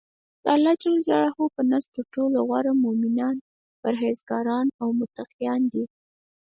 الله 0.55 0.73
ج 0.81 0.85
په 1.55 1.61
نزد 1.71 1.89
ترټولو 1.97 2.37
غوره 2.47 2.73
مؤمنان 2.83 3.35
پرهیزګاران 3.81 4.67
او 4.81 4.89
متقیان 4.99 5.61
دی. 5.73 5.83